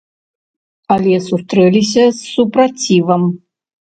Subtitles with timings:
[0.93, 3.21] Але сустрэліся з супрацівам.